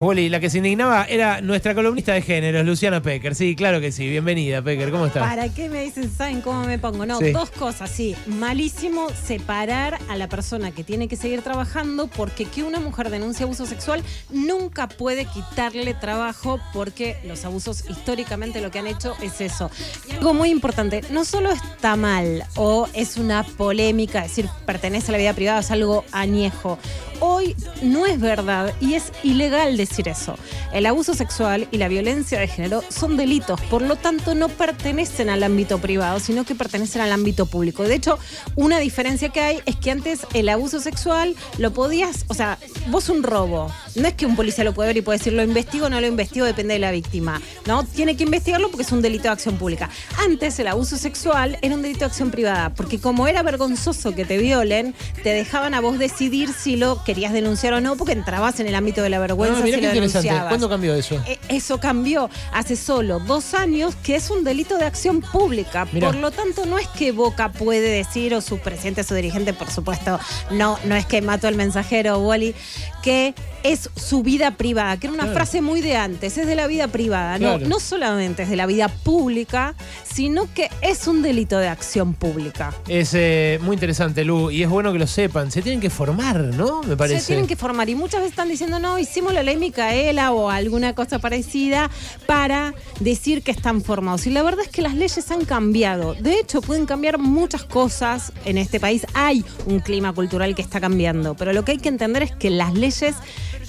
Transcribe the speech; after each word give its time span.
Wally, 0.00 0.28
la 0.28 0.38
que 0.38 0.48
se 0.48 0.58
indignaba 0.58 1.06
era 1.06 1.40
nuestra 1.40 1.74
columnista 1.74 2.12
de 2.12 2.22
géneros, 2.22 2.64
Luciana 2.64 3.02
Pecker. 3.02 3.34
Sí, 3.34 3.56
claro 3.56 3.80
que 3.80 3.90
sí. 3.90 4.08
Bienvenida, 4.08 4.62
Pecker. 4.62 4.92
¿Cómo 4.92 5.06
estás? 5.06 5.28
¿Para 5.28 5.48
qué 5.48 5.68
me 5.68 5.82
dicen, 5.82 6.08
saben 6.08 6.40
cómo 6.40 6.62
me 6.62 6.78
pongo? 6.78 7.04
No, 7.04 7.18
Sí. 7.18 7.32
dos 7.32 7.50
cosas, 7.50 7.90
sí. 7.90 8.14
Malísimo 8.28 9.08
separar 9.10 9.98
a 10.08 10.14
la 10.14 10.28
persona 10.28 10.70
que 10.70 10.84
tiene 10.84 11.08
que 11.08 11.16
seguir 11.16 11.42
trabajando 11.42 12.06
porque 12.06 12.44
que 12.44 12.62
una 12.62 12.78
mujer 12.78 13.10
denuncie 13.10 13.42
abuso 13.42 13.66
sexual 13.66 14.04
nunca 14.30 14.86
puede 14.86 15.24
quitarle 15.24 15.94
trabajo 15.94 16.60
porque 16.72 17.16
los 17.24 17.44
abusos 17.44 17.82
históricamente 17.90 18.60
lo 18.60 18.70
que 18.70 18.78
han 18.78 18.86
hecho 18.86 19.16
es 19.20 19.40
eso. 19.40 19.68
Y 20.08 20.12
algo 20.12 20.32
muy 20.32 20.50
importante, 20.50 21.00
no 21.10 21.24
solo 21.24 21.50
está 21.50 21.96
mal 21.96 22.44
o 22.54 22.86
es 22.92 23.16
una 23.16 23.42
polémica, 23.42 24.22
decir 24.22 24.48
pertenece 24.64 25.08
a 25.10 25.12
la 25.12 25.18
vida 25.18 25.34
privada, 25.34 25.58
es 25.58 25.72
algo 25.72 26.04
añejo. 26.12 26.78
Hoy 27.18 27.56
no 27.82 28.06
es 28.06 28.20
verdad 28.20 28.72
y 28.80 28.94
es 28.94 29.12
ilegal 29.24 29.76
decir 29.76 29.87
eso. 29.96 30.36
El 30.72 30.86
abuso 30.86 31.14
sexual 31.14 31.66
y 31.70 31.78
la 31.78 31.88
violencia 31.88 32.38
de 32.38 32.46
género 32.46 32.84
son 32.88 33.16
delitos, 33.16 33.60
por 33.62 33.82
lo 33.82 33.96
tanto 33.96 34.34
no 34.34 34.48
pertenecen 34.48 35.28
al 35.30 35.42
ámbito 35.42 35.78
privado, 35.78 36.20
sino 36.20 36.44
que 36.44 36.54
pertenecen 36.54 37.02
al 37.02 37.12
ámbito 37.12 37.46
público. 37.46 37.82
De 37.84 37.94
hecho, 37.94 38.18
una 38.54 38.78
diferencia 38.78 39.30
que 39.30 39.40
hay 39.40 39.60
es 39.66 39.76
que 39.76 39.90
antes 39.90 40.20
el 40.34 40.48
abuso 40.48 40.80
sexual 40.80 41.34
lo 41.58 41.72
podías, 41.72 42.24
o 42.28 42.34
sea, 42.34 42.58
vos 42.88 43.08
un 43.08 43.22
robo, 43.22 43.72
no 43.96 44.06
es 44.06 44.14
que 44.14 44.26
un 44.26 44.36
policía 44.36 44.64
lo 44.64 44.74
puede 44.74 44.88
ver 44.88 44.96
y 44.98 45.02
puede 45.02 45.18
decir 45.18 45.32
lo 45.32 45.42
investigo 45.42 45.86
o 45.86 45.90
no 45.90 46.00
lo 46.00 46.06
investigo, 46.06 46.46
depende 46.46 46.74
de 46.74 46.80
la 46.80 46.90
víctima, 46.90 47.40
¿no? 47.66 47.84
Tiene 47.84 48.16
que 48.16 48.24
investigarlo 48.24 48.70
porque 48.70 48.82
es 48.82 48.92
un 48.92 49.02
delito 49.02 49.24
de 49.24 49.30
acción 49.30 49.56
pública. 49.56 49.90
Antes 50.18 50.58
el 50.58 50.68
abuso 50.68 50.96
sexual 50.96 51.58
era 51.62 51.74
un 51.74 51.82
delito 51.82 52.00
de 52.00 52.06
acción 52.06 52.30
privada, 52.30 52.74
porque 52.74 53.00
como 53.00 53.26
era 53.26 53.42
vergonzoso 53.42 54.14
que 54.14 54.24
te 54.24 54.38
violen, 54.38 54.94
te 55.22 55.30
dejaban 55.30 55.74
a 55.74 55.80
vos 55.80 55.98
decidir 55.98 56.52
si 56.52 56.76
lo 56.76 57.02
querías 57.04 57.32
denunciar 57.32 57.72
o 57.72 57.80
no, 57.80 57.96
porque 57.96 58.12
entrabas 58.12 58.60
en 58.60 58.66
el 58.66 58.74
ámbito 58.74 59.02
de 59.02 59.10
la 59.10 59.18
vergüenza 59.18 59.48
Ah, 59.62 59.77
lo 59.80 59.88
interesante. 59.88 60.28
denunciabas. 60.28 60.48
¿Cuándo 60.48 60.68
cambió 60.68 60.94
eso? 60.94 61.22
Eh, 61.26 61.38
Eso 61.48 61.78
cambió 61.80 62.28
hace 62.52 62.76
solo 62.76 63.20
dos 63.20 63.54
años, 63.54 63.94
que 64.02 64.16
es 64.16 64.30
un 64.30 64.44
delito 64.44 64.78
de 64.78 64.84
acción 64.84 65.20
pública. 65.20 65.86
Mirá. 65.92 66.08
Por 66.08 66.16
lo 66.16 66.30
tanto, 66.30 66.66
no 66.66 66.78
es 66.78 66.86
que 66.88 67.12
Boca 67.12 67.50
puede 67.52 67.88
decir, 67.90 68.34
o 68.34 68.40
su 68.40 68.58
presidente, 68.58 69.04
su 69.04 69.14
dirigente, 69.14 69.52
por 69.52 69.70
supuesto, 69.70 70.18
no, 70.50 70.78
no 70.84 70.94
es 70.94 71.06
que 71.06 71.22
mató 71.22 71.48
al 71.48 71.54
mensajero 71.54 72.18
Wally, 72.18 72.54
que 73.08 73.34
es 73.62 73.88
su 73.96 74.22
vida 74.22 74.50
privada, 74.52 74.98
que 74.98 75.06
era 75.06 75.14
una 75.14 75.22
Claro. 75.24 75.38
frase 75.38 75.62
muy 75.62 75.80
de 75.80 75.96
antes, 75.96 76.36
es 76.36 76.46
de 76.46 76.54
la 76.54 76.66
vida 76.66 76.88
privada. 76.88 77.38
No, 77.38 77.58
no 77.58 77.80
solamente 77.80 78.42
es 78.42 78.50
de 78.50 78.56
la 78.56 78.66
vida 78.66 78.88
pública, 78.88 79.74
sino 80.04 80.46
que 80.52 80.68
es 80.82 81.06
un 81.06 81.22
delito 81.22 81.56
de 81.58 81.68
acción 81.68 82.12
pública. 82.12 82.74
Es 82.86 83.14
eh, 83.14 83.58
muy 83.62 83.74
interesante, 83.74 84.24
Lu, 84.26 84.50
y 84.50 84.62
es 84.62 84.68
bueno 84.68 84.92
que 84.92 84.98
lo 84.98 85.06
sepan. 85.06 85.50
Se 85.50 85.62
tienen 85.62 85.80
que 85.80 85.88
formar, 85.88 86.38
¿no? 86.38 86.82
Me 86.82 86.98
parece. 86.98 87.20
Se 87.20 87.26
tienen 87.28 87.46
que 87.46 87.56
formar 87.56 87.88
y 87.88 87.94
muchas 87.94 88.20
veces 88.20 88.32
están 88.32 88.50
diciendo, 88.50 88.78
no, 88.78 88.98
hicimos 88.98 89.32
la 89.32 89.42
ley 89.42 89.56
Micaela 89.56 90.32
o 90.32 90.50
alguna 90.50 90.94
cosa 90.94 91.18
parecida 91.18 91.90
para 92.26 92.74
decir 93.00 93.42
que 93.42 93.52
están 93.52 93.80
formados. 93.80 94.26
Y 94.26 94.30
la 94.30 94.42
verdad 94.42 94.66
es 94.66 94.70
que 94.70 94.82
las 94.82 94.94
leyes 94.94 95.30
han 95.30 95.46
cambiado. 95.46 96.12
De 96.14 96.38
hecho, 96.38 96.60
pueden 96.60 96.84
cambiar 96.84 97.16
muchas 97.18 97.64
cosas 97.64 98.32
en 98.44 98.58
este 98.58 98.78
país. 98.80 99.06
Hay 99.14 99.44
un 99.64 99.80
clima 99.80 100.12
cultural 100.12 100.54
que 100.54 100.60
está 100.62 100.78
cambiando, 100.78 101.34
pero 101.34 101.54
lo 101.54 101.64
que 101.64 101.72
hay 101.72 101.78
que 101.78 101.88
entender 101.88 102.22
es 102.22 102.32
que 102.32 102.50
las 102.50 102.74
leyes 102.74 102.97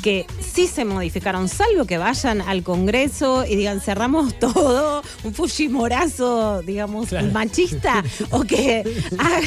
que 0.01 0.25
sí 0.39 0.67
se 0.67 0.85
modificaron, 0.85 1.49
salvo 1.49 1.85
que 1.85 1.97
vayan 1.97 2.41
al 2.41 2.63
Congreso 2.63 3.45
y 3.45 3.55
digan 3.55 3.81
cerramos 3.81 4.33
todo, 4.39 5.01
un 5.23 5.33
Fujimorazo, 5.33 6.61
digamos, 6.61 7.09
Claro. 7.09 7.27
machista, 7.27 8.03
o 8.31 8.41
que, 8.43 8.83
ah, 9.17 9.41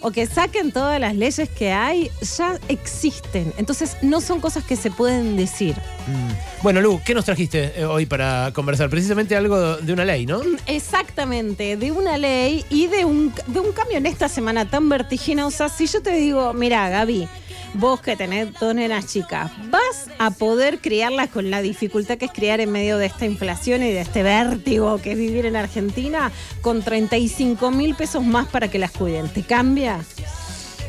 o 0.00 0.10
que 0.10 0.26
saquen 0.26 0.72
todas 0.72 0.98
las 1.00 1.14
leyes 1.14 1.48
que 1.50 1.72
hay, 1.72 2.10
ya 2.36 2.58
existen. 2.68 3.52
Entonces 3.58 3.96
no 4.02 4.20
son 4.20 4.40
cosas 4.40 4.64
que 4.64 4.76
se 4.76 4.90
pueden 4.90 5.36
decir. 5.36 5.74
Mm. 6.06 6.62
Bueno, 6.62 6.80
Lu, 6.80 7.00
¿qué 7.04 7.14
nos 7.14 7.24
trajiste 7.24 7.72
eh, 7.76 7.84
hoy 7.84 8.06
para 8.06 8.50
conversar? 8.54 8.88
Precisamente 8.90 9.36
algo 9.36 9.76
de 9.76 9.92
una 9.92 10.04
ley, 10.04 10.24
¿no? 10.26 10.40
Exactamente, 10.66 11.76
de 11.76 11.90
una 11.92 12.16
ley 12.16 12.64
y 12.70 12.86
de 12.86 13.04
un, 13.04 13.32
de 13.46 13.60
un 13.60 13.72
cambio 13.72 13.98
en 13.98 14.06
esta 14.06 14.28
semana 14.28 14.70
tan 14.70 14.88
vertiginosa. 14.88 15.68
Si 15.68 15.86
yo 15.86 16.00
te 16.02 16.12
digo, 16.12 16.52
mira, 16.54 16.88
Gaby, 16.88 17.28
vos 17.74 18.00
que 18.00 18.16
tenés 18.16 18.52
dos 18.54 18.74
nenas 18.74 19.06
chicas, 19.06 19.50
vas 19.70 20.08
a 20.18 20.30
poder 20.30 20.78
criarlas 20.78 21.28
con 21.28 21.50
la 21.50 21.62
dificultad 21.62 22.18
que 22.18 22.26
es 22.26 22.32
criar 22.32 22.60
en 22.60 22.72
medio 22.72 22.98
de 22.98 23.06
esta 23.06 23.26
inflación 23.26 23.82
y 23.82 23.92
de 23.92 24.00
este 24.00 24.22
vértigo 24.22 24.98
que 24.98 25.12
es 25.12 25.18
vivir 25.18 25.46
en 25.46 25.56
Argentina 25.56 26.32
con 26.60 26.82
35 26.82 27.70
mil 27.70 27.94
pesos 27.94 28.24
más 28.24 28.48
para 28.48 28.68
que 28.68 28.78
las 28.78 28.90
cuiden. 28.92 29.28
¿Te 29.28 29.42
cambia? 29.42 30.00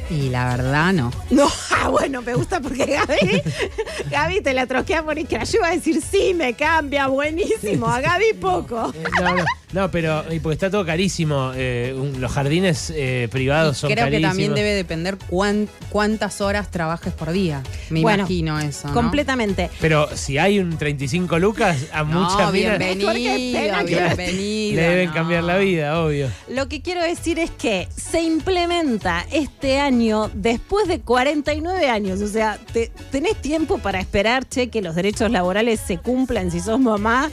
Y 0.10 0.30
la 0.30 0.56
verdad 0.56 0.94
no. 0.94 1.12
No, 1.30 1.48
ah, 1.72 1.90
bueno, 1.90 2.22
me 2.22 2.34
gusta 2.34 2.60
porque 2.60 2.86
Gaby, 2.86 3.42
Gaby 4.10 4.42
te 4.42 4.54
la 4.54 4.66
troquea 4.66 5.04
por 5.04 5.16
que 5.16 5.38
yo 5.46 5.58
iba 5.58 5.68
a 5.68 5.72
decir 5.72 6.02
sí, 6.02 6.34
me 6.34 6.54
cambia, 6.54 7.08
buenísimo, 7.08 7.88
a 7.88 8.02
Gaby 8.02 8.34
poco. 8.40 8.92
Eh, 8.96 9.04
no, 9.20 9.36
no, 9.36 9.46
no, 9.72 9.92
pero 9.92 10.24
y 10.34 10.40
porque 10.40 10.54
está 10.56 10.70
todo 10.70 10.86
carísimo. 10.86 11.52
eh, 11.56 11.94
un- 11.96 12.20
los 12.22 12.32
jardines 12.32 12.92
eh, 12.96 13.28
privados 13.32 13.78
Y 13.78 13.80
son 13.82 13.92
creo 13.92 14.06
que 14.06 14.12
carísimos. 14.12 14.32
también 14.32 14.56
debe 14.56 14.74
depender 14.74 15.18
cuán- 15.30 15.68
cuántas 15.90 16.42
horas 16.42 16.72
trabajes 16.72 17.14
por 17.14 17.32
día. 17.32 17.62
Me 17.90 18.02
Bueno, 18.02 18.20
imagino 18.20 18.60
eso. 18.60 18.88
¿no? 18.88 18.94
Completamente. 18.94 19.70
Pero 19.80 20.08
si 20.16 20.38
hay 20.38 20.60
un 20.60 20.78
35 20.78 21.38
lucas, 21.40 21.78
a 21.92 22.04
No, 22.04 22.22
muchas 22.22 22.52
minas 22.52 22.78
bienvenido, 22.80 23.08
Jorge, 23.10 23.52
pena 23.54 23.80
que- 23.86 23.96
bienvenido. 23.96 24.76
le 24.76 24.82
deben 24.82 25.08
no. 25.10 25.14
cambiar 25.14 25.44
la 25.44 25.58
vida, 25.58 26.00
obvio. 26.04 26.30
Lo 26.50 26.68
que 26.68 26.82
quiero 26.82 27.04
decir 27.04 27.38
es 27.40 27.52
que 27.52 27.88
se 27.96 28.22
implementa 28.22 29.26
este 29.32 29.80
año 29.80 30.30
después 30.34 30.88
de 30.88 31.00
49 31.00 31.90
años. 31.90 32.22
O 32.22 32.28
sea, 32.28 32.58
te- 32.74 32.92
tenés 33.12 33.36
tiempo 33.42 33.78
para 33.78 34.00
esperar, 34.00 34.48
che, 34.48 34.70
que 34.70 34.82
los 34.82 34.96
derechos 34.96 35.30
laborales 35.32 35.80
se 35.80 35.98
cumplan 35.98 36.52
si 36.52 36.60
sos 36.60 36.80
mamá. 36.80 37.30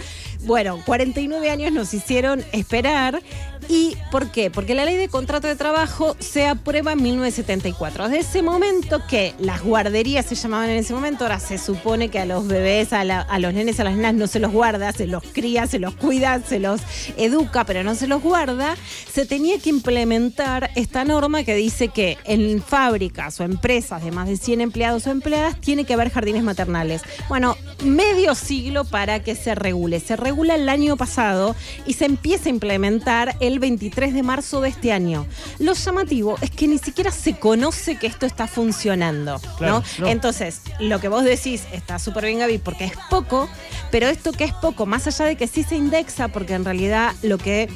Bueno, 0.47 0.81
49 0.87 1.51
años 1.51 1.73
nos 1.73 1.93
hicieron 1.93 2.45
esperar. 2.53 3.21
¿Y 3.69 3.97
por 4.13 4.31
qué? 4.31 4.51
Porque 4.51 4.75
la 4.75 4.85
ley 4.85 4.97
de 4.97 5.09
contrato 5.09 5.49
de 5.49 5.57
trabajo 5.57 6.17
se 6.21 6.47
aprueba 6.47 6.93
en 6.93 7.03
1974. 7.03 8.09
Desde 8.09 8.21
ese 8.21 8.43
momento 8.43 9.03
que 9.09 9.35
las 9.41 9.63
guarderías 9.63 10.25
se 10.27 10.35
llamaban 10.37 10.71
en 10.71 10.77
ese 10.79 10.93
momento, 10.95 11.25
ahora 11.25 11.41
se 11.41 11.59
supone 11.59 12.09
que 12.09 12.19
a 12.21 12.27
los 12.27 12.47
bebés, 12.47 12.93
a, 12.93 13.03
la- 13.05 13.21
a 13.23 13.39
los 13.41 13.53
nenes, 13.55 13.81
a 13.81 13.85
las 13.85 13.97
nenas 13.97 14.15
no 14.15 14.27
se 14.29 14.39
los 14.39 14.53
guarda, 14.53 14.93
se 14.93 15.07
los 15.07 15.23
cría, 15.33 15.67
se 15.67 15.79
los 15.81 15.95
cuida, 15.97 16.41
se 16.47 16.61
los 16.61 16.81
educa, 17.17 17.65
pero 17.65 17.83
no 17.83 17.95
se 17.97 18.07
los 18.07 18.23
guarda, 18.23 18.77
se 19.13 19.27
tenía 19.27 19.59
que 19.59 19.71
implementar 19.71 20.71
esta 20.77 21.05
norma 21.05 21.43
que 21.45 21.55
dice 21.57 21.89
que 21.89 22.19
en 22.25 22.63
fábricas 22.63 23.41
o 23.41 23.45
empresas 23.45 24.05
de 24.05 24.13
más 24.13 24.29
de 24.29 24.37
100 24.37 24.61
empleados 24.61 25.07
o 25.07 25.11
empleadas 25.11 25.61
tiene 25.61 25.85
que 25.85 25.95
haber 25.95 26.11
jardines 26.11 26.43
maternales. 26.45 27.03
Bueno, 27.29 27.57
medio 27.85 28.35
siglo 28.37 28.85
para 28.85 29.23
que 29.25 29.35
se 29.35 29.55
regule. 29.57 29.99
Se 30.01 30.15
regula 30.17 30.55
el 30.55 30.69
año 30.69 30.97
pasado 30.97 31.57
y 31.85 31.95
se 31.95 32.05
empieza 32.05 32.49
a 32.49 32.51
implementar 32.51 33.35
el 33.41 33.56
23 33.59 34.15
de 34.15 34.23
marzo 34.23 34.61
de 34.61 34.69
este 34.69 34.93
año. 34.93 35.27
Lo 35.59 35.73
llamativo 35.73 36.37
es 36.41 36.51
que 36.51 36.69
ni 36.69 36.79
siquiera 36.79 37.11
se 37.11 37.39
conoce 37.39 37.97
que 37.97 38.07
esto 38.07 38.27
está 38.27 38.47
funcionando. 38.47 39.41
Claro, 39.59 39.83
¿no? 39.99 40.05
no. 40.05 40.07
Entonces, 40.09 40.61
lo 40.81 41.01
que 41.01 41.09
vos 41.09 41.25
decís 41.25 41.65
está 41.73 41.99
súper 41.99 42.27
bien, 42.27 42.39
Gaby, 42.41 42.59
porque 42.59 42.85
es 42.85 42.93
poco, 43.11 43.49
pero 43.91 44.09
esto 44.09 44.33
que 44.33 44.45
es 44.45 44.53
poco, 44.53 44.87
más 44.87 45.07
allá 45.07 45.25
de 45.25 45.37
que 45.37 45.47
sí 45.47 45.63
se 45.63 45.77
indexa, 45.77 46.29
porque 46.29 46.55
en 46.55 46.65
realidad 46.65 47.15
lo 47.23 47.39
que, 47.39 47.69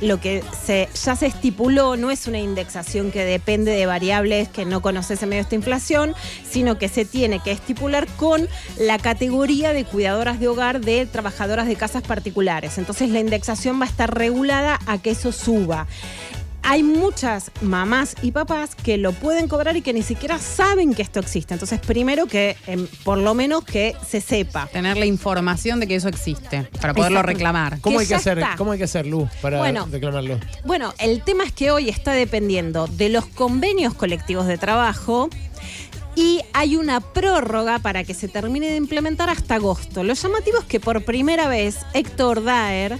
lo 0.00 0.20
que 0.20 0.42
se, 0.64 0.88
ya 1.04 1.16
se 1.16 1.26
estipuló 1.26 1.96
no 1.96 2.10
es 2.10 2.26
una 2.26 2.38
indexación 2.38 3.10
que 3.10 3.24
depende 3.24 3.72
de 3.72 3.86
variables 3.86 4.48
que 4.48 4.64
no 4.64 4.80
conoces 4.80 5.22
en 5.22 5.28
medio 5.30 5.40
de 5.40 5.42
esta 5.42 5.54
inflación, 5.54 6.14
sino 6.48 6.78
que 6.78 6.88
se 6.88 7.04
tiene 7.04 7.40
que 7.40 7.52
estipular 7.52 8.06
con 8.16 8.48
la 8.78 8.98
categoría 8.98 9.72
de 9.72 9.84
cuidadoras 9.84 10.40
de 10.40 10.48
hogar 10.48 10.80
de 10.80 11.06
trabajadoras 11.06 11.66
de 11.66 11.76
casas 11.76 12.02
particulares. 12.02 12.78
Entonces 12.78 13.10
la 13.10 13.20
indexación 13.20 13.80
va 13.80 13.84
a 13.84 13.88
estar 13.88 14.14
regulada 14.16 14.78
a 14.86 14.98
que 14.98 15.10
eso 15.10 15.25
suba 15.32 15.86
hay 16.68 16.82
muchas 16.82 17.52
mamás 17.60 18.16
y 18.22 18.32
papás 18.32 18.74
que 18.74 18.98
lo 18.98 19.12
pueden 19.12 19.46
cobrar 19.46 19.76
y 19.76 19.82
que 19.82 19.92
ni 19.92 20.02
siquiera 20.02 20.40
saben 20.40 20.94
que 20.94 21.02
esto 21.02 21.20
existe. 21.20 21.54
Entonces, 21.54 21.78
primero 21.78 22.26
que, 22.26 22.56
em, 22.66 22.88
por 23.04 23.18
lo 23.18 23.34
menos 23.34 23.62
que 23.64 23.94
se 24.04 24.20
sepa. 24.20 24.66
Tener 24.72 24.96
la 24.96 25.06
información 25.06 25.78
de 25.78 25.86
que 25.86 25.94
eso 25.94 26.08
existe 26.08 26.64
para 26.80 26.92
poderlo 26.92 27.20
Exacto. 27.20 27.32
reclamar. 27.32 27.80
¿Cómo 27.80 27.98
Que 27.98 28.02
hay 28.02 28.08
que 28.08 28.14
hacer? 28.16 28.38
está. 28.40 28.56
¿Cómo 28.56 28.72
hay 28.72 28.78
que 28.78 28.84
hacer, 28.84 29.06
Lu, 29.06 29.28
para 29.40 29.58
Bueno. 29.58 29.86
reclamarlo? 29.88 30.40
Bueno, 30.64 30.92
el 30.98 31.22
tema 31.22 31.44
es 31.44 31.52
que 31.52 31.70
hoy 31.70 31.88
está 31.88 32.10
dependiendo 32.10 32.88
de 32.88 33.10
los 33.10 33.26
convenios 33.26 33.94
colectivos 33.94 34.48
de 34.48 34.58
trabajo. 34.58 35.30
Y 36.16 36.40
hay 36.52 36.74
una 36.76 36.98
prórroga 37.00 37.78
para 37.78 38.02
que 38.02 38.14
se 38.14 38.26
termine 38.26 38.70
de 38.70 38.76
implementar 38.76 39.30
hasta 39.30 39.54
agosto. 39.56 40.02
Lo 40.02 40.14
llamativo 40.14 40.58
es 40.58 40.64
que 40.64 40.80
por 40.80 41.04
primera 41.04 41.46
vez 41.46 41.76
Héctor 41.94 42.42
Daer 42.42 42.98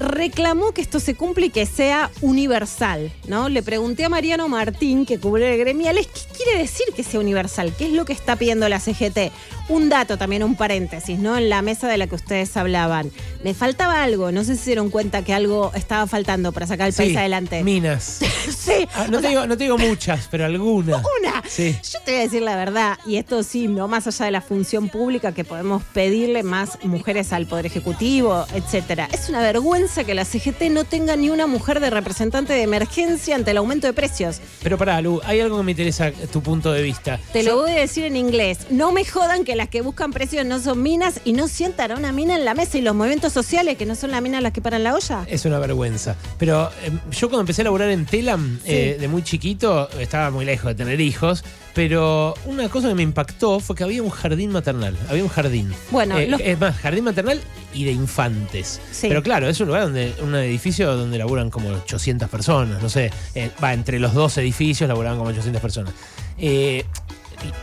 reclamó 0.00 0.72
que 0.72 0.80
esto 0.80 0.98
se 0.98 1.14
cumple 1.14 1.46
y 1.46 1.50
que 1.50 1.66
sea 1.66 2.10
universal, 2.22 3.12
¿no? 3.28 3.48
Le 3.48 3.62
pregunté 3.62 4.04
a 4.04 4.08
Mariano 4.08 4.48
Martín, 4.48 5.04
que 5.06 5.20
cubre 5.20 5.52
el 5.52 5.60
gremiales, 5.60 6.08
¿qué 6.08 6.39
quiere 6.42 6.58
decir 6.58 6.86
que 6.94 7.02
sea 7.02 7.20
universal? 7.20 7.74
¿Qué 7.76 7.86
es 7.86 7.92
lo 7.92 8.04
que 8.04 8.12
está 8.12 8.36
pidiendo 8.36 8.68
la 8.68 8.80
CGT? 8.80 9.32
Un 9.68 9.88
dato 9.88 10.18
también, 10.18 10.42
un 10.42 10.56
paréntesis, 10.56 11.18
¿no? 11.18 11.36
En 11.38 11.48
la 11.48 11.62
mesa 11.62 11.86
de 11.88 11.96
la 11.98 12.06
que 12.06 12.14
ustedes 12.14 12.56
hablaban. 12.56 13.10
Me 13.44 13.54
faltaba 13.54 14.02
algo, 14.02 14.32
no 14.32 14.42
sé 14.44 14.56
si 14.56 14.62
se 14.64 14.70
dieron 14.70 14.90
cuenta 14.90 15.22
que 15.24 15.32
algo 15.32 15.70
estaba 15.74 16.06
faltando 16.06 16.52
para 16.52 16.66
sacar 16.66 16.88
el 16.88 16.94
país 16.94 17.10
Sí, 17.10 17.16
adelante. 17.16 17.62
Minas. 17.62 18.20
sí, 18.56 18.88
Ah, 18.94 19.06
no, 19.10 19.18
o 19.18 19.20
te 19.20 19.22
sea, 19.22 19.30
digo, 19.30 19.46
no 19.46 19.56
te 19.56 19.64
digo 19.64 19.78
muchas, 19.78 20.28
pero 20.30 20.44
algunas. 20.44 21.02
una. 21.20 21.42
Sí. 21.48 21.76
Yo 21.92 22.00
te 22.04 22.12
voy 22.12 22.20
a 22.20 22.24
decir 22.24 22.42
la 22.42 22.56
verdad, 22.56 22.98
y 23.06 23.16
esto 23.16 23.42
sí, 23.42 23.68
no 23.68 23.86
más 23.88 24.06
allá 24.06 24.24
de 24.26 24.30
la 24.32 24.40
función 24.40 24.88
pública 24.88 25.32
que 25.32 25.44
podemos 25.44 25.82
pedirle 25.92 26.42
más 26.42 26.78
mujeres 26.84 27.32
al 27.32 27.46
Poder 27.46 27.66
Ejecutivo, 27.66 28.44
etcétera. 28.54 29.08
Es 29.12 29.28
una 29.28 29.40
vergüenza 29.40 30.04
que 30.04 30.14
la 30.14 30.24
CGT 30.24 30.62
no 30.70 30.84
tenga 30.84 31.16
ni 31.16 31.30
una 31.30 31.46
mujer 31.46 31.80
de 31.80 31.90
representante 31.90 32.52
de 32.52 32.62
emergencia 32.62 33.36
ante 33.36 33.52
el 33.52 33.56
aumento 33.58 33.86
de 33.86 33.92
precios. 33.92 34.40
Pero 34.62 34.76
pará, 34.78 35.00
Lu, 35.00 35.20
hay 35.24 35.40
algo 35.40 35.58
que 35.58 35.62
me 35.64 35.70
interesa 35.72 36.10
tu 36.30 36.42
punto 36.42 36.72
de 36.72 36.82
vista. 36.82 37.18
Te 37.32 37.42
lo 37.42 37.56
voy 37.56 37.72
a 37.72 37.80
decir 37.80 38.04
en 38.04 38.16
inglés. 38.16 38.66
No 38.70 38.92
me 38.92 39.04
jodan 39.04 39.44
que 39.44 39.56
las 39.56 39.68
que 39.68 39.80
buscan 39.80 40.12
precios 40.12 40.44
no 40.46 40.60
son 40.60 40.82
minas 40.82 41.20
y 41.24 41.32
no 41.32 41.48
sientan 41.48 41.92
a 41.92 41.96
una 41.96 42.12
mina 42.12 42.36
en 42.36 42.44
la 42.44 42.54
mesa 42.54 42.78
y 42.78 42.80
los 42.80 42.94
movimientos 42.94 43.32
sociales 43.32 43.76
que 43.76 43.86
no 43.86 43.94
son 43.94 44.10
las 44.10 44.22
minas 44.22 44.42
las 44.42 44.52
que 44.52 44.60
paran 44.60 44.84
la 44.84 44.94
olla. 44.94 45.24
Es 45.28 45.44
una 45.44 45.58
vergüenza. 45.58 46.16
Pero 46.38 46.70
eh, 46.82 46.90
yo 47.10 47.28
cuando 47.28 47.40
empecé 47.40 47.62
a 47.62 47.64
laburar 47.64 47.90
en 47.90 48.06
Telam, 48.06 48.58
eh, 48.64 48.96
de 48.98 49.08
muy 49.08 49.22
chiquito, 49.22 49.88
estaba 49.98 50.30
muy 50.30 50.44
lejos 50.44 50.66
de 50.66 50.74
tener 50.74 51.00
hijos, 51.00 51.44
pero 51.74 52.34
una 52.46 52.68
cosa 52.68 52.88
que 52.88 52.94
me 52.94 53.02
impactó 53.02 53.60
fue 53.60 53.76
que 53.76 53.84
había 53.84 54.02
un 54.02 54.10
jardín 54.10 54.50
maternal. 54.50 54.96
Había 55.08 55.22
un 55.22 55.28
jardín. 55.28 55.72
Bueno, 55.90 56.18
Eh, 56.18 56.26
los- 56.26 56.40
Es 56.40 56.58
más, 56.58 56.76
jardín 56.76 57.04
maternal 57.04 57.40
y 57.72 57.84
de 57.84 57.92
infantes. 57.92 58.80
Sí. 58.90 59.06
Pero 59.08 59.22
claro, 59.22 59.48
es 59.48 59.60
un 59.60 59.68
lugar 59.68 59.82
donde, 59.84 60.12
un 60.22 60.34
edificio 60.34 60.94
donde 60.96 61.16
laburan 61.18 61.50
como 61.50 61.68
800 61.70 62.28
personas, 62.28 62.82
no 62.82 62.88
sé. 62.88 63.10
eh, 63.34 63.50
va, 63.62 63.72
entre 63.72 63.98
los 64.00 64.14
dos 64.14 64.36
edificios 64.38 64.88
laburaban 64.88 65.18
como 65.18 65.30
800 65.30 65.62
personas. 65.62 65.94
Eh, 66.38 66.84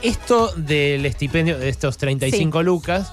esto 0.01 0.51
del 0.55 1.05
estipendio 1.05 1.57
de 1.59 1.69
estos 1.69 1.97
35 1.97 2.63
lucas 2.63 3.11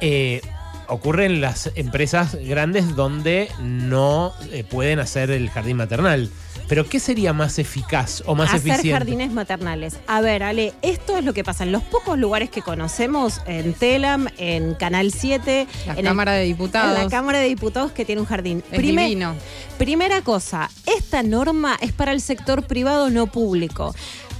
eh, 0.00 0.40
ocurre 0.88 1.26
en 1.26 1.40
las 1.40 1.70
empresas 1.76 2.34
grandes 2.36 2.94
donde 2.94 3.48
no 3.60 4.32
eh, 4.52 4.64
pueden 4.64 4.98
hacer 5.00 5.30
el 5.30 5.48
jardín 5.50 5.76
maternal. 5.78 6.30
Pero 6.68 6.88
¿qué 6.88 6.98
sería 6.98 7.32
más 7.34 7.58
eficaz 7.58 8.22
o 8.26 8.34
más 8.34 8.48
hacer 8.54 8.72
eficiente? 8.72 8.92
jardines 8.98 9.32
maternales. 9.32 9.96
A 10.06 10.20
ver, 10.22 10.42
Ale, 10.42 10.72
esto 10.82 11.18
es 11.18 11.24
lo 11.24 11.34
que 11.34 11.44
pasa 11.44 11.64
en 11.64 11.72
los 11.72 11.82
pocos 11.82 12.18
lugares 12.18 12.48
que 12.48 12.62
conocemos, 12.62 13.42
en 13.46 13.74
Telam, 13.74 14.28
en 14.38 14.74
Canal 14.74 15.12
7, 15.12 15.66
La 15.86 15.92
en, 15.92 15.98
el- 15.98 16.04
Cámara 16.04 16.32
de 16.32 16.42
en 16.44 16.48
Diputados. 16.48 16.98
la 17.04 17.08
Cámara 17.10 17.38
de 17.40 17.48
Diputados 17.48 17.92
que 17.92 18.04
tiene 18.06 18.20
un 18.22 18.26
jardín. 18.26 18.62
Es 18.72 18.78
Prime- 18.78 19.02
divino. 19.02 19.34
Primera 19.76 20.22
cosa, 20.22 20.70
esta 20.86 21.22
norma 21.22 21.76
es 21.82 21.92
para 21.92 22.12
el 22.12 22.20
sector 22.22 22.66
privado 22.66 23.10
no 23.10 23.26
público. 23.26 23.94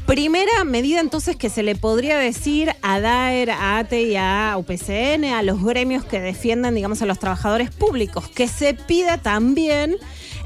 Primera 0.06 0.64
medida 0.64 1.00
entonces 1.00 1.34
que 1.36 1.48
se 1.48 1.62
le 1.62 1.76
podría 1.76 2.18
decir 2.18 2.72
a 2.82 3.00
DAER, 3.00 3.50
a 3.50 3.78
ATE 3.78 4.02
y 4.02 4.16
a 4.16 4.54
UPCN, 4.58 5.24
a 5.32 5.42
los 5.42 5.62
gremios 5.64 6.04
que 6.04 6.20
defiendan, 6.20 6.74
digamos, 6.74 7.00
a 7.00 7.06
los 7.06 7.18
trabajadores 7.18 7.70
públicos, 7.70 8.28
que 8.28 8.46
se 8.46 8.74
pida 8.74 9.16
también 9.18 9.96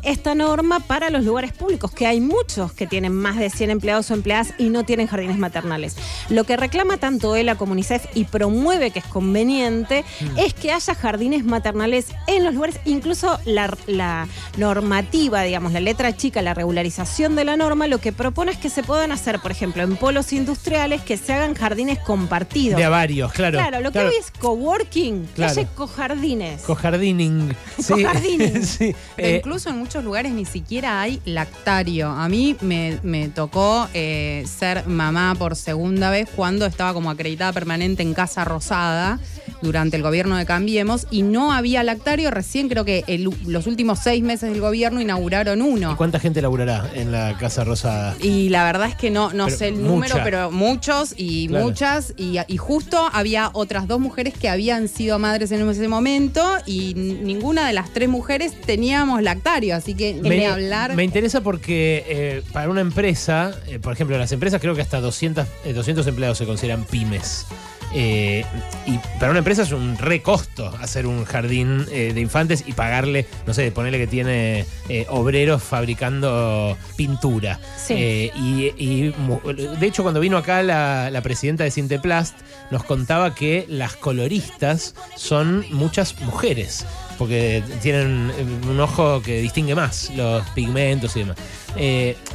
esta 0.03 0.35
norma 0.35 0.81
para 0.81 1.11
los 1.11 1.25
lugares 1.25 1.53
públicos, 1.53 1.91
que 1.91 2.07
hay 2.07 2.21
muchos 2.21 2.73
que 2.73 2.87
tienen 2.87 3.13
más 3.13 3.37
de 3.37 3.51
100 3.51 3.71
empleados 3.71 4.11
o 4.11 4.15
empleadas 4.15 4.55
y 4.59 4.69
no 4.71 4.85
tienen 4.85 5.07
jardines 5.07 5.39
maternales. 5.39 5.97
Lo 6.29 6.45
que 6.45 6.57
reclama 6.57 6.97
tanto 6.99 7.37
ELA 7.37 7.57
como 7.57 7.73
UNICEF 7.73 8.07
y 8.15 8.25
promueve 8.25 8.91
que 8.91 8.99
es 9.01 9.05
conveniente 9.05 10.05
es 10.37 10.55
que 10.55 10.73
haya 10.73 10.95
jardines 10.95 11.45
maternales 11.45 12.07
en 12.27 12.45
los 12.45 12.55
lugares, 12.55 12.81
incluso 12.85 13.39
la, 13.45 13.77
la 13.87 14.27
normativa, 14.57 15.43
digamos, 15.43 15.73
la 15.73 15.81
letra 15.81 16.17
chica, 16.17 16.43
la 16.43 16.55
regularización 16.55 17.37
de 17.37 17.45
la 17.45 17.57
norma, 17.57 17.87
lo 17.87 17.99
que 17.99 18.13
propone 18.13 18.53
es 18.53 18.59
que 18.59 18.71
se 18.71 18.83
puedan 18.83 19.13
hacer, 19.13 19.41
por 19.41 19.51
ejemplo, 19.51 19.83
en 19.83 19.97
polos 19.97 20.33
industriales, 20.33 21.03
que 21.03 21.17
se 21.17 21.33
hagan 21.33 21.55
jardines 21.55 21.99
compartidos. 22.01 22.77
De 22.79 22.85
a 22.85 22.89
varios, 22.89 23.33
claro. 23.33 23.59
Claro, 23.59 23.81
lo 23.81 23.93
que 23.93 23.99
hoy 24.01 24.15
es 24.19 24.31
coworking, 24.39 25.27
que 25.27 25.33
Claro. 25.35 25.53
haya 25.53 25.69
cojardines. 25.75 26.63
Cojardining. 26.63 27.55
Sí. 27.79 27.93
Cojardining. 28.03 28.65
sí. 28.67 28.95
Pero 29.17 29.29
Eh, 29.29 29.37
incluso 29.37 29.71
en 29.71 29.81
muchos 29.89 30.05
lugares 30.05 30.33
ni 30.33 30.45
siquiera 30.45 31.01
hay 31.01 31.19
lactario. 31.25 32.11
A 32.11 32.29
mí 32.29 32.55
me, 32.61 32.99
me 33.03 33.31
tocó 33.31 33.89
eh, 33.95 34.45
ser 34.47 34.87
mamá 34.87 35.35
por 35.39 35.57
segunda 35.57 36.11
vez 36.11 36.29
cuando 36.37 36.67
estaba 36.67 36.93
como 36.93 37.09
acreditada 37.09 37.55
permanente 37.55 38.03
en 38.03 38.13
Casa 38.13 38.45
Rosada 38.45 39.19
durante 39.63 39.97
el 39.97 40.03
gobierno 40.03 40.37
de 40.37 40.47
Cambiemos 40.47 41.07
y 41.11 41.23
no 41.23 41.53
había 41.53 41.83
lactario. 41.83 42.31
Recién 42.31 42.69
creo 42.69 42.85
que 42.85 43.05
el- 43.07 43.31
los 43.47 43.67
últimos 43.67 43.99
seis 44.01 44.23
meses 44.23 44.51
del 44.51 44.61
gobierno 44.61 45.01
inauguraron 45.01 45.59
¿y 45.61 45.63
uno. 45.63 45.97
¿Cuánta 45.97 46.19
gente 46.21 46.41
laburará 46.43 46.91
en 46.95 47.13
la 47.13 47.37
Casa 47.39 47.65
Rosada? 47.65 48.17
Y 48.23 48.49
la 48.49 48.65
verdad 48.65 48.89
es 48.89 48.95
que 48.97 49.11
no, 49.11 49.33
no 49.33 49.47
Pero 49.47 49.57
sé 49.59 49.69
el 49.69 49.75
mucha. 49.77 49.89
número, 49.89 50.17
pero 50.25 50.51
muchos 50.51 51.15
y 51.17 51.49
Claro. 51.49 51.65
muchas. 51.65 52.15
Y, 52.17 52.37
y 52.47 52.57
justo 52.57 53.09
había 53.13 53.51
otras 53.53 53.89
dos 53.89 54.01
mujeres 54.01 54.35
que 54.35 54.49
habían 54.49 54.89
sido 54.89 55.19
madres 55.19 55.51
en 55.53 55.69
ese 55.69 55.89
momento 55.89 56.45
y 56.67 56.95
ninguna 56.95 57.67
de 57.67 57.73
las 57.73 57.93
tres 57.93 58.09
mujeres 58.09 58.53
teníamos 58.61 59.23
lactario. 59.23 59.75
Así 59.75 59.95
que 59.95 60.15
ni 60.15 60.29
Me, 60.29 60.47
hablar. 60.47 60.95
me 60.95 61.05
interesa 61.05 61.41
porque 61.41 62.05
eh, 62.09 62.43
para 62.53 62.69
una 62.71 62.81
empresa, 62.81 63.53
eh, 63.67 63.79
por 63.79 63.93
ejemplo, 63.93 64.17
las 64.19 64.33
empresas 64.33 64.61
creo 64.61 64.75
que 64.75 64.83
hasta 64.83 65.01
200, 65.01 65.47
eh, 65.65 65.73
200 65.73 66.07
empleados 66.07 66.39
se 66.39 66.47
consideran 66.47 66.85
pymes. 66.85 67.47
Eh, 67.95 68.45
y 68.87 68.99
para 69.19 69.31
una 69.31 69.39
empresa 69.39 69.63
es 69.63 69.73
un 69.73 69.97
recosto 69.97 70.69
hacer 70.81 71.07
un 71.07 71.25
jardín 71.25 71.87
eh, 71.91 72.13
de 72.13 72.21
infantes 72.21 72.65
y 72.67 72.73
pagarle, 72.73 73.27
no 73.47 73.55
sé, 73.55 73.71
ponerle 73.73 73.99
que 73.99 74.07
tiene 74.07 74.67
eh, 74.89 75.07
obreros 75.09 75.63
fabricando 75.63 76.77
pintura. 76.97 77.59
Sí. 77.77 78.31
Y, 78.35 79.09
de 79.09 79.87
hecho, 79.87 80.03
cuando 80.03 80.21
vino 80.21 80.37
acá 80.37 80.63
la, 80.63 81.11
la 81.11 81.23
presidenta 81.23 81.65
de 81.65 81.71
Sinteplast, 81.71 82.39
nos 82.71 82.85
contaba 82.85 83.35
que 83.35 83.67
las 83.69 83.97
coloristas 83.97 84.95
son 85.17 85.65
muchas 85.71 86.21
mujeres, 86.21 86.85
porque 87.17 87.63
tienen 87.83 88.31
un 88.69 88.81
ojo 88.81 89.23
que 89.23 89.41
distingue 89.41 89.75
más 89.75 90.11
los 90.15 90.43
pigmentos 90.51 91.17
y 91.17 91.21
demás. 91.21 91.37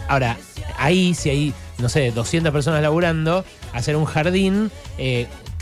Ahora, 0.08 0.38
ahí, 0.78 1.14
si 1.14 1.30
hay, 1.30 1.54
no 1.78 1.90
sé, 1.90 2.12
200 2.12 2.52
personas 2.52 2.82
laburando, 2.82 3.46
hacer 3.74 3.96
un 3.96 4.06
jardín. 4.06 4.72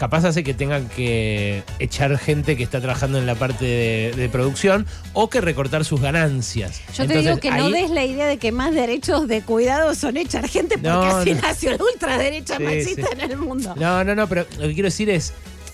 Capaz 0.02 0.26
hace 0.26 0.44
que 0.44 0.56
tengan 0.56 0.90
que 0.90 1.62
echar 1.78 2.18
gente 2.18 2.58
que 2.58 2.64
está 2.64 2.82
trabajando 2.82 3.20
en 3.20 3.28
la 3.28 3.36
parte 3.36 3.66
de, 3.66 4.14
de 4.18 4.30
producción 4.30 4.88
o 5.14 5.30
que 5.30 5.42
recortar 5.42 5.86
sus 5.86 6.02
ganancias. 6.02 6.82
Yo 6.96 7.06
te 7.06 7.20
digo 7.20 7.38
que 7.38 7.52
no 7.52 7.70
des 7.70 7.92
la 7.92 8.04
idea 8.04 8.26
de 8.26 8.38
que 8.38 8.52
más 8.52 8.74
derechos 8.74 9.28
de 9.28 9.44
cuidado 9.44 9.94
son 9.94 10.18
echar 10.18 10.48
gente 10.50 10.80
porque 10.80 10.90
No, 10.90 11.04
así 11.04 11.36
no. 11.36 11.42
nació 11.42 11.78
la 11.78 11.84
ultraderecha 11.84 12.58
Sí, 12.58 12.64
machista 12.64 13.08
sí. 13.10 13.14
en 13.14 13.22
el 13.32 13.38
mundo. 13.38 13.76
No, 13.78 14.04
no, 14.04 14.16
no, 14.16 14.26
pero 14.26 14.48
lo 14.58 14.68
que 14.70 14.74
quiero 14.74 14.88
decir 14.88 15.08
es, 15.12 15.34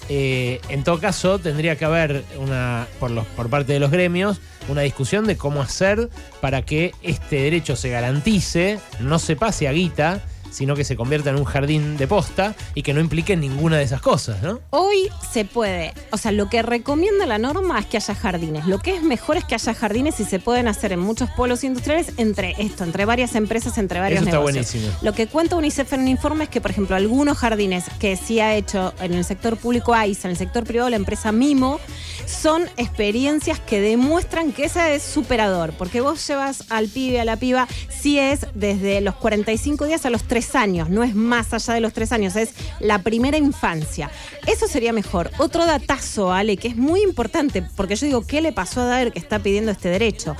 eh, 0.09 0.59
en 0.67 0.83
todo 0.83 0.99
caso, 0.99 1.39
tendría 1.39 1.77
que 1.77 1.85
haber 1.85 2.25
una, 2.37 2.85
por, 2.99 3.11
los, 3.11 3.25
por 3.27 3.49
parte 3.49 3.71
de 3.71 3.79
los 3.79 3.91
gremios, 3.91 4.41
una 4.67 4.81
discusión 4.81 5.25
de 5.25 5.37
cómo 5.37 5.61
hacer 5.61 6.09
para 6.41 6.63
que 6.63 6.91
este 7.01 7.37
derecho 7.37 7.77
se 7.77 7.91
garantice, 7.91 8.77
no 8.99 9.19
se 9.19 9.37
pase 9.37 9.69
a 9.69 9.71
guita, 9.71 10.21
sino 10.51 10.75
que 10.75 10.83
se 10.83 10.95
convierta 10.95 11.29
en 11.29 11.35
un 11.37 11.45
jardín 11.45 11.97
de 11.97 12.07
posta 12.07 12.55
y 12.75 12.83
que 12.83 12.93
no 12.93 12.99
implique 12.99 13.35
ninguna 13.35 13.77
de 13.77 13.83
esas 13.83 14.01
cosas, 14.01 14.41
¿no? 14.41 14.59
Hoy 14.69 15.09
se 15.31 15.45
puede, 15.45 15.93
o 16.11 16.17
sea, 16.17 16.31
lo 16.31 16.49
que 16.49 16.61
recomienda 16.61 17.25
la 17.25 17.37
norma 17.37 17.79
es 17.79 17.85
que 17.85 17.97
haya 17.97 18.15
jardines. 18.15 18.65
Lo 18.65 18.79
que 18.79 18.95
es 18.95 19.03
mejor 19.03 19.37
es 19.37 19.45
que 19.45 19.55
haya 19.55 19.73
jardines 19.73 20.19
y 20.19 20.25
se 20.25 20.39
pueden 20.39 20.67
hacer 20.67 20.91
en 20.91 20.99
muchos 20.99 21.29
polos 21.31 21.63
industriales 21.63 22.13
entre 22.17 22.55
esto, 22.57 22.83
entre 22.83 23.05
varias 23.05 23.35
empresas, 23.35 23.77
entre 23.77 23.99
varios 23.99 24.21
Eso 24.21 24.29
está 24.29 24.37
negocios. 24.39 24.71
buenísimo. 24.73 24.97
Lo 25.01 25.13
que 25.13 25.27
cuenta 25.27 25.55
UNICEF 25.55 25.93
en 25.93 26.01
un 26.01 26.07
informe 26.07 26.45
es 26.45 26.49
que, 26.49 26.61
por 26.61 26.71
ejemplo, 26.71 26.95
algunos 26.95 27.37
jardines 27.37 27.85
que 27.99 28.15
sí 28.15 28.39
ha 28.39 28.55
hecho 28.55 28.93
en 28.99 29.13
el 29.13 29.23
sector 29.23 29.57
público 29.57 29.93
AISA, 29.93 30.27
en 30.27 30.31
el 30.31 30.37
sector 30.37 30.63
privado 30.63 30.89
la 30.89 30.95
empresa 30.95 31.31
Mimo, 31.31 31.79
son 32.27 32.63
experiencias 32.77 33.59
que 33.59 33.81
demuestran 33.81 34.51
que 34.51 34.65
ese 34.65 34.95
es 34.95 35.03
superador, 35.03 35.73
porque 35.73 36.01
vos 36.01 36.27
llevas 36.27 36.65
al 36.69 36.87
pibe, 36.87 37.19
a 37.19 37.25
la 37.25 37.37
piba, 37.37 37.67
si 37.89 38.19
es 38.19 38.41
desde 38.53 39.01
los 39.01 39.15
45 39.15 39.85
días 39.85 40.05
a 40.05 40.09
los 40.09 40.23
3 40.23 40.55
años, 40.55 40.89
no 40.89 41.03
es 41.03 41.15
más 41.15 41.53
allá 41.53 41.73
de 41.73 41.79
los 41.79 41.93
3 41.93 42.11
años, 42.11 42.35
es 42.35 42.53
la 42.79 42.99
primera 42.99 43.37
infancia. 43.37 44.11
Eso 44.45 44.67
sería 44.67 44.93
mejor. 44.93 45.31
Otro 45.39 45.65
datazo, 45.65 46.31
Ale, 46.31 46.57
que 46.57 46.67
es 46.67 46.75
muy 46.75 47.01
importante, 47.01 47.63
porque 47.75 47.95
yo 47.95 48.05
digo, 48.05 48.27
¿qué 48.27 48.41
le 48.41 48.51
pasó 48.51 48.81
a 48.81 48.85
Daer 48.85 49.11
que 49.11 49.19
está 49.19 49.39
pidiendo 49.39 49.71
este 49.71 49.89
derecho? 49.89 50.35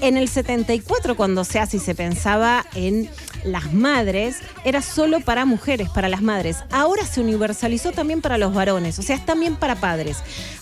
En 0.00 0.16
el 0.16 0.28
74, 0.28 1.16
cuando 1.16 1.44
se 1.44 1.58
hace 1.58 1.78
y 1.78 1.80
se 1.80 1.94
pensaba 1.94 2.64
en 2.74 3.10
las 3.44 3.72
madres, 3.72 4.36
era 4.64 4.82
solo 4.82 5.20
para 5.20 5.44
mujeres, 5.44 5.88
para 5.88 6.08
las 6.08 6.22
madres. 6.22 6.58
Ahora 6.70 7.04
se 7.04 7.20
universalizó 7.20 7.92
también 7.92 8.20
para 8.20 8.38
los 8.38 8.54
varones, 8.54 8.98
o 8.98 9.02
sea, 9.02 9.16
es 9.16 9.24
también 9.24 9.56
para 9.56 9.76
padres. 9.76 10.18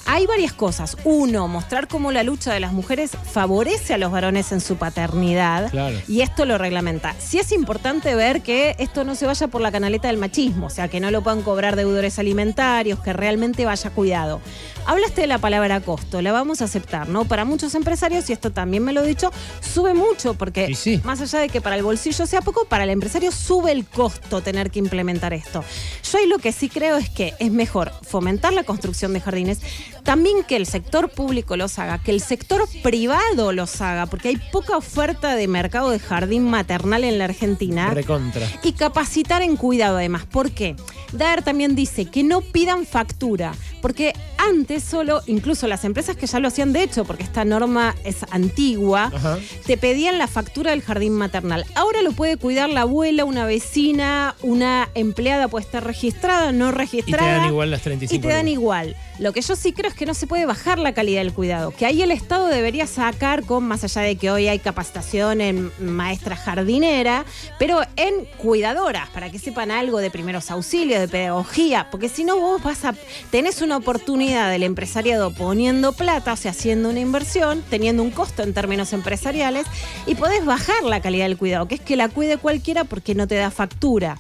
Hay 0.06 0.26
varias 0.26 0.52
cosas. 0.52 0.96
Uno, 1.04 1.48
mostrar 1.48 1.88
cómo 1.88 2.12
la 2.12 2.22
lucha 2.22 2.52
de 2.52 2.60
las 2.60 2.72
mujeres 2.72 3.10
favorece 3.32 3.94
a 3.94 3.98
los 3.98 4.12
varones 4.12 4.52
en 4.52 4.60
su 4.60 4.76
paternidad. 4.76 5.70
Claro. 5.70 5.96
Y 6.06 6.20
esto 6.20 6.44
lo 6.44 6.58
reglamenta. 6.58 7.14
Sí 7.18 7.38
es 7.38 7.52
importante 7.52 8.14
ver 8.14 8.42
que 8.42 8.76
esto 8.78 9.04
no 9.04 9.14
se 9.14 9.26
vaya 9.26 9.48
por 9.48 9.60
la 9.60 9.72
canaleta 9.72 10.08
del 10.08 10.18
machismo, 10.18 10.66
o 10.66 10.70
sea, 10.70 10.88
que 10.88 11.00
no 11.00 11.10
lo 11.10 11.22
puedan 11.22 11.42
cobrar 11.42 11.76
deudores 11.76 12.18
alimentarios, 12.18 13.00
que 13.00 13.12
realmente 13.12 13.64
vaya 13.64 13.90
cuidado. 13.90 14.40
Hablaste 14.86 15.22
de 15.22 15.26
la 15.26 15.38
palabra 15.38 15.80
costo, 15.80 16.22
la 16.22 16.30
vamos 16.30 16.62
a 16.62 16.66
aceptar, 16.66 17.08
¿no? 17.08 17.24
Para 17.24 17.44
muchos 17.44 17.74
empresarios, 17.74 18.30
y 18.30 18.32
esto 18.32 18.52
también 18.52 18.84
me 18.84 18.92
lo 18.92 19.02
he 19.02 19.06
dicho, 19.08 19.25
sube 19.61 19.95
mucho, 19.95 20.35
porque 20.35 20.75
sí. 20.75 21.00
más 21.04 21.21
allá 21.21 21.40
de 21.40 21.49
que 21.49 21.61
para 21.61 21.76
el 21.76 21.83
bolsillo 21.83 22.26
sea 22.26 22.40
poco, 22.40 22.64
para 22.66 22.85
el 22.85 22.90
empresario 22.90 23.33
sube 23.33 23.73
el 23.73 23.87
costo 23.87 24.40
tener 24.40 24.71
que 24.71 24.78
implementar 24.78 25.33
esto. 25.33 25.64
Yo 26.11 26.18
ahí 26.18 26.26
lo 26.26 26.38
que 26.38 26.52
sí 26.52 26.68
creo 26.68 26.97
es 26.97 27.11
que 27.11 27.35
es 27.38 27.50
mejor 27.50 27.92
fomentar 28.02 28.52
la 28.52 28.64
construcción 28.64 29.12
de 29.12 29.21
jardines, 29.21 29.61
también 30.02 30.45
que 30.45 30.56
el 30.56 30.66
sector 30.66 31.11
público 31.11 31.56
los 31.56 31.78
haga, 31.78 31.99
que 31.99 32.11
el 32.11 32.21
sector 32.21 32.66
privado 32.83 33.52
los 33.52 33.80
haga, 33.80 34.06
porque 34.06 34.28
hay 34.28 34.37
poca 34.52 34.76
oferta 34.76 35.35
de 35.35 35.49
mercado 35.49 35.90
de 35.90 35.99
jardín 35.99 36.45
maternal 36.45 37.04
en 37.04 37.18
la 37.18 37.25
Argentina. 37.25 37.90
Recontra. 37.90 38.47
Y 38.62 38.73
capacitar 38.73 39.42
en 39.42 39.56
cuidado 39.56 39.97
además. 39.97 40.26
¿Por 40.26 40.52
qué? 40.52 40.76
Daer 41.12 41.42
también 41.42 41.75
dice 41.75 42.06
que 42.06 42.23
no 42.23 42.40
pidan 42.40 42.87
factura, 42.87 43.54
porque 43.86 44.14
antes 44.36 44.82
solo, 44.82 45.22
incluso 45.26 45.68
las 45.68 45.84
empresas 45.84 46.16
que 46.16 46.26
ya 46.26 46.40
lo 46.40 46.48
hacían 46.48 46.72
de 46.72 46.82
hecho, 46.82 47.04
porque 47.04 47.22
esta 47.22 47.44
norma 47.44 47.94
es 48.02 48.16
antigua, 48.32 49.12
Ajá. 49.14 49.38
te 49.64 49.76
pedían 49.76 50.18
la 50.18 50.26
factura 50.26 50.72
del 50.72 50.82
jardín 50.82 51.12
maternal. 51.12 51.64
Ahora 51.76 52.02
lo 52.02 52.10
puede 52.10 52.36
cuidar 52.36 52.68
la 52.68 52.80
abuela, 52.80 53.24
una 53.24 53.46
vecina, 53.46 54.34
una 54.42 54.88
empleada 54.96 55.46
puede 55.46 55.64
estar 55.66 55.84
registrada, 55.84 56.50
no 56.50 56.70
Y 56.70 56.72
te 56.72 56.78
registrada. 56.78 57.36
dan 57.38 57.46
igual 57.46 57.70
las 57.70 57.82
35 57.82 58.16
Y 58.16 58.28
te 58.28 58.34
dan 58.34 58.48
igual. 58.48 58.96
Lo 59.20 59.32
que 59.32 59.40
yo 59.40 59.54
sí 59.56 59.72
creo 59.72 59.88
es 59.90 59.96
que 59.96 60.04
no 60.04 60.14
se 60.14 60.26
puede 60.26 60.44
bajar 60.46 60.78
la 60.78 60.92
calidad 60.92 61.20
del 61.22 61.32
cuidado. 61.32 61.70
Que 61.70 61.86
ahí 61.86 62.02
el 62.02 62.10
Estado 62.10 62.48
debería 62.48 62.86
sacar, 62.86 63.44
con 63.44 63.64
más 63.64 63.82
allá 63.84 64.02
de 64.02 64.16
que 64.16 64.30
hoy 64.30 64.48
hay 64.48 64.58
capacitación 64.58 65.40
en 65.40 65.70
maestra 65.80 66.36
jardinera, 66.36 67.24
pero 67.58 67.80
en 67.96 68.26
cuidadoras, 68.36 69.08
para 69.10 69.30
que 69.30 69.38
sepan 69.38 69.70
algo 69.70 70.00
de 70.00 70.10
primeros 70.10 70.50
auxilios, 70.50 71.00
de 71.00 71.08
pedagogía. 71.08 71.88
Porque 71.90 72.08
si 72.10 72.24
no, 72.24 72.38
vos 72.38 72.62
vas 72.62 72.84
a. 72.84 72.94
tenés 73.30 73.62
una 73.62 73.75
oportunidad 73.76 74.50
del 74.50 74.62
empresariado 74.62 75.33
poniendo 75.33 75.92
plata, 75.92 76.33
o 76.33 76.37
sea, 76.37 76.50
haciendo 76.50 76.88
una 76.90 77.00
inversión, 77.00 77.62
teniendo 77.71 78.02
un 78.02 78.11
costo 78.11 78.42
en 78.42 78.54
términos 78.54 78.92
empresariales, 78.92 79.66
y 80.06 80.14
podés 80.14 80.45
bajar 80.45 80.83
la 80.85 81.00
calidad 81.00 81.26
del 81.26 81.37
cuidado, 81.37 81.68
que 81.68 81.76
es 81.76 81.80
que 81.80 81.97
la 81.97 82.09
cuide 82.09 82.38
cualquiera 82.38 82.85
porque 82.85 83.14
no 83.14 83.26
te 83.26 83.37
da 83.37 83.50
factura. 83.50 84.18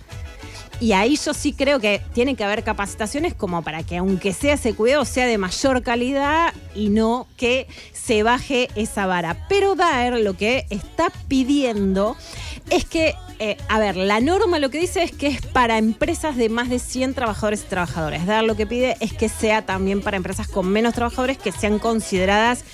Y 0.80 0.92
ahí 0.92 1.16
yo 1.16 1.32
sí 1.32 1.52
creo 1.52 1.80
que 1.80 2.02
tiene 2.12 2.34
que 2.34 2.44
haber 2.44 2.62
capacitaciones 2.62 3.34
como 3.34 3.62
para 3.62 3.82
que 3.82 3.96
aunque 3.96 4.32
sea 4.32 4.54
ese 4.54 4.74
cuidado 4.74 5.04
sea 5.04 5.26
de 5.26 5.38
mayor 5.38 5.82
calidad 5.82 6.52
y 6.74 6.90
no 6.90 7.26
que 7.36 7.66
se 7.92 8.22
baje 8.22 8.68
esa 8.74 9.06
vara. 9.06 9.46
Pero 9.48 9.74
Daer 9.74 10.20
lo 10.20 10.36
que 10.36 10.66
está 10.70 11.10
pidiendo 11.28 12.16
es 12.70 12.84
que, 12.84 13.14
eh, 13.38 13.56
a 13.68 13.78
ver, 13.78 13.96
la 13.96 14.20
norma 14.20 14.58
lo 14.58 14.70
que 14.70 14.78
dice 14.78 15.02
es 15.02 15.12
que 15.12 15.28
es 15.28 15.40
para 15.40 15.78
empresas 15.78 16.36
de 16.36 16.48
más 16.48 16.68
de 16.68 16.78
100 16.78 17.14
trabajadores 17.14 17.62
y 17.62 17.66
trabajadoras. 17.66 18.26
Daer 18.26 18.44
lo 18.44 18.56
que 18.56 18.66
pide 18.66 18.96
es 19.00 19.12
que 19.12 19.28
sea 19.28 19.62
también 19.62 20.02
para 20.02 20.16
empresas 20.16 20.46
con 20.46 20.68
menos 20.68 20.94
trabajadores 20.94 21.38
que 21.38 21.52
sean 21.52 21.78
consideradas 21.78 22.64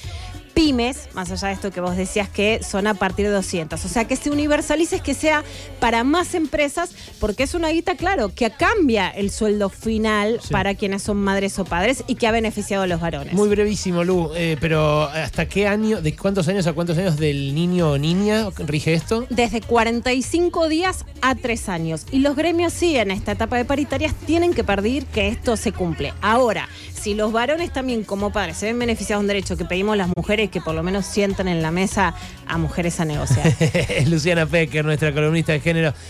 pymes, 0.54 1.09
más 1.14 1.30
allá 1.30 1.49
de 1.49 1.54
esto 1.54 1.71
que 1.71 1.80
vos 1.80 1.97
decías 1.97 2.28
que 2.28 2.61
son 2.62 2.87
a 2.87 2.94
partir 2.94 3.26
de 3.26 3.32
200. 3.32 3.85
O 3.85 3.88
sea, 3.88 4.06
que 4.06 4.16
se 4.16 4.30
universalice, 4.30 5.00
que 5.00 5.14
sea 5.14 5.44
para 5.80 6.04
más 6.04 6.35
empresas, 6.35 6.90
porque 7.21 7.42
es 7.42 7.54
una 7.54 7.68
guita, 7.71 7.97
claro, 7.97 8.35
que 8.35 8.50
cambia 8.50 9.09
el 9.09 9.30
sueldo 9.30 9.68
final 9.68 10.40
Sí. 10.42 10.52
para 10.52 10.75
quienes 10.75 11.02
son 11.02 11.16
madres 11.18 11.59
o 11.59 11.64
padres 11.64 12.04
y 12.06 12.14
que 12.16 12.26
ha 12.26 12.30
beneficiado 12.32 12.82
a 12.82 12.87
los 12.87 13.00
varones. 13.00 13.35
Muy 13.35 13.49
brevísimo, 13.49 14.04
Lu, 14.04 14.30
eh, 14.35 14.56
pero 14.61 15.04
¿hasta 15.04 15.47
qué 15.49 15.66
año, 15.66 16.00
de 16.02 16.14
cuántos 16.16 16.49
años 16.49 16.66
a 16.66 16.73
cuántos 16.73 16.99
años 16.99 17.16
del 17.16 17.54
niño 17.54 17.90
o 17.92 17.99
niña 17.99 18.49
rige 18.59 18.94
esto? 18.94 19.26
Desde 19.30 19.61
45 19.61 20.68
días 20.68 21.04
a 21.21 21.35
3 21.35 21.68
años. 21.68 22.06
Y 22.11 22.18
los 22.21 22.37
gremios 22.37 22.73
sí, 22.73 22.97
en 22.97 23.11
esta 23.11 23.32
etapa 23.32 23.56
de 23.56 23.64
paritarias, 23.64 24.14
tienen 24.26 24.54
que 24.54 24.64
pedir 24.64 25.06
que 25.06 25.28
esto 25.28 25.56
se 25.56 25.73
cumple. 25.73 26.12
Ahora, 26.21 26.68
si 26.92 27.14
los 27.14 27.32
varones 27.32 27.73
también 27.73 28.04
como 28.04 28.32
padres 28.32 28.56
se 28.56 28.66
ven 28.66 28.78
beneficiados 28.78 29.21
de 29.21 29.25
un 29.25 29.28
derecho 29.28 29.56
que 29.56 29.64
pedimos 29.64 29.97
las 29.97 30.09
mujeres 30.16 30.41
que 30.49 30.61
por 30.61 30.75
lo 30.75 30.82
menos 30.82 31.06
sientan 31.06 31.49
en 31.49 31.62
la 31.62 31.70
mesa 31.70 32.14
a 32.46 32.58
mujeres 32.58 33.00
a 33.00 33.04
negociar. 33.04 33.52
Luciana 34.06 34.46
Pecker, 34.46 34.84
nuestra 34.84 35.12
columnista 35.12 35.52
de 35.52 35.61
género. 35.61 35.94